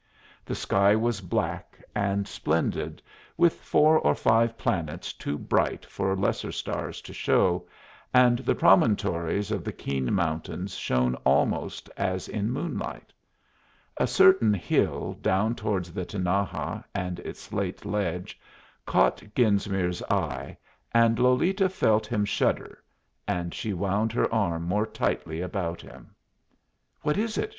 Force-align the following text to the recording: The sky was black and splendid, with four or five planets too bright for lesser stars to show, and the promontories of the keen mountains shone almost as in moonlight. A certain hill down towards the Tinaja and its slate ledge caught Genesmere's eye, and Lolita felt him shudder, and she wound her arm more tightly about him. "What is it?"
The 0.43 0.55
sky 0.55 0.95
was 0.95 1.21
black 1.21 1.77
and 1.93 2.27
splendid, 2.27 3.03
with 3.37 3.53
four 3.61 3.99
or 3.99 4.15
five 4.15 4.57
planets 4.57 5.13
too 5.13 5.37
bright 5.37 5.85
for 5.85 6.15
lesser 6.15 6.51
stars 6.51 7.01
to 7.01 7.13
show, 7.13 7.67
and 8.11 8.39
the 8.39 8.55
promontories 8.55 9.51
of 9.51 9.63
the 9.63 9.71
keen 9.71 10.11
mountains 10.11 10.73
shone 10.73 11.13
almost 11.17 11.87
as 11.97 12.27
in 12.27 12.49
moonlight. 12.49 13.13
A 13.95 14.07
certain 14.07 14.55
hill 14.55 15.13
down 15.21 15.53
towards 15.53 15.93
the 15.93 16.03
Tinaja 16.03 16.81
and 16.95 17.19
its 17.19 17.41
slate 17.41 17.85
ledge 17.85 18.39
caught 18.87 19.21
Genesmere's 19.35 20.01
eye, 20.09 20.57
and 20.93 21.19
Lolita 21.19 21.69
felt 21.69 22.07
him 22.07 22.25
shudder, 22.25 22.81
and 23.27 23.53
she 23.53 23.71
wound 23.71 24.13
her 24.13 24.33
arm 24.33 24.63
more 24.63 24.87
tightly 24.87 25.41
about 25.41 25.79
him. 25.79 26.15
"What 27.01 27.17
is 27.19 27.37
it?" 27.37 27.49